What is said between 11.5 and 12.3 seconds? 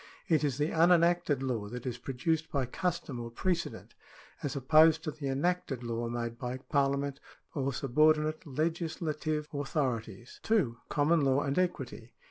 equity.